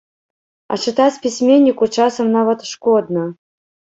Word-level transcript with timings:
А 0.71 0.77
чытаць 0.85 1.21
пісьменніку 1.25 1.85
часам 1.97 2.31
нават 2.39 2.65
шкодна. 2.73 3.29